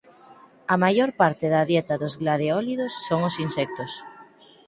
A 0.73 0.75
maior 0.83 1.09
parte 1.21 1.45
da 1.53 1.67
dieta 1.69 1.95
dos 2.01 2.13
glareólidos 2.21 2.93
son 3.07 3.19
os 3.29 3.35
insectos. 3.45 3.91